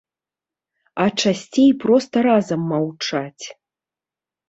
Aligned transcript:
А 1.03 1.07
часцей 1.25 1.71
проста 1.85 2.27
разам 2.31 2.61
маўчаць. 2.73 3.45